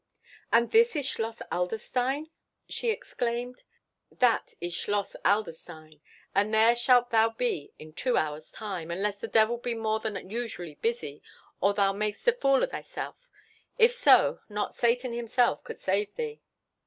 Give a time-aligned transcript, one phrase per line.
[0.51, 2.31] "And this is Schloss Adlerstein?"
[2.67, 3.61] she exclaimed.
[4.11, 6.01] "That is Schloss Adlerstein;
[6.33, 10.27] and there shalt thou be in two hours' time, unless the devil be more than
[10.27, 11.21] usually busy,
[11.59, 13.27] or thou mak'st a fool of thyself.
[13.77, 16.41] If so, not Satan himself could save thee."